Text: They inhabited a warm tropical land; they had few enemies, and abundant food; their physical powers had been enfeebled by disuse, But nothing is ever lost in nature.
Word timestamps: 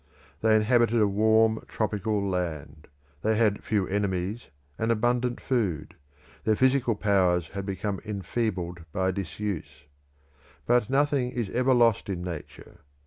They 0.41 0.55
inhabited 0.55 0.99
a 0.99 1.07
warm 1.07 1.63
tropical 1.67 2.27
land; 2.27 2.87
they 3.21 3.35
had 3.35 3.63
few 3.63 3.85
enemies, 3.85 4.47
and 4.79 4.89
abundant 4.89 5.39
food; 5.39 5.93
their 6.43 6.55
physical 6.55 6.95
powers 6.95 7.49
had 7.49 7.67
been 7.67 8.01
enfeebled 8.03 8.85
by 8.91 9.11
disuse, 9.11 9.83
But 10.65 10.89
nothing 10.89 11.29
is 11.29 11.51
ever 11.51 11.75
lost 11.75 12.09
in 12.09 12.23
nature. 12.23 12.79